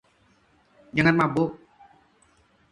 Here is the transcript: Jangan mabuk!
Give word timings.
Jangan 0.93 1.15
mabuk! 1.17 1.53